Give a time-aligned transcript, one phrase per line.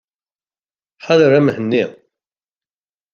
[1.05, 1.83] Ḥader a Mhenni!